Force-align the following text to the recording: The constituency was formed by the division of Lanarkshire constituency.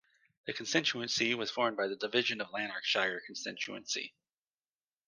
The 0.47 0.53
constituency 0.53 1.35
was 1.35 1.51
formed 1.51 1.77
by 1.77 1.85
the 1.87 1.95
division 1.95 2.41
of 2.41 2.49
Lanarkshire 2.49 3.21
constituency. 3.27 4.15